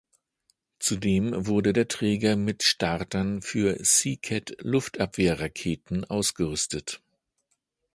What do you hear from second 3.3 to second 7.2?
für Sea-Cat-Luftabwehrraketen ausgerüstet.